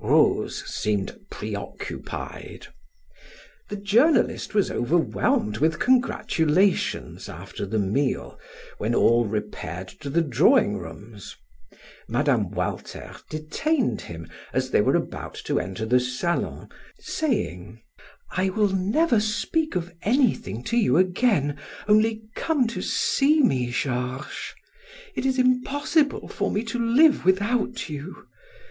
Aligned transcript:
Rose 0.00 0.64
seemed 0.64 1.14
preoccupied. 1.30 2.68
The 3.68 3.76
journalist 3.76 4.54
was 4.54 4.70
overwhelmed 4.70 5.58
with 5.58 5.78
congratulations, 5.78 7.28
after 7.28 7.66
the 7.66 7.78
meal, 7.78 8.40
when 8.78 8.94
all 8.94 9.26
repaired 9.26 9.88
to 10.00 10.08
the 10.08 10.22
drawing 10.22 10.78
rooms. 10.78 11.36
Mme. 12.08 12.48
Walter 12.52 13.14
detained 13.28 14.00
him 14.00 14.30
as 14.54 14.70
they 14.70 14.80
were 14.80 14.96
about 14.96 15.34
to 15.44 15.60
enter 15.60 15.84
the 15.84 16.00
salon, 16.00 16.70
saying: 16.98 17.82
"I 18.30 18.48
will 18.48 18.68
never 18.68 19.20
speak 19.20 19.76
of 19.76 19.92
anything 20.00 20.64
to 20.64 20.78
you 20.78 20.96
again, 20.96 21.58
only 21.86 22.22
come 22.34 22.66
to 22.68 22.80
see 22.80 23.42
me, 23.42 23.70
Georges. 23.70 24.54
It 25.14 25.26
is 25.26 25.38
impossible 25.38 26.28
for 26.28 26.50
me 26.50 26.64
to 26.64 26.78
live 26.78 27.26
without 27.26 27.90
you. 27.90 28.26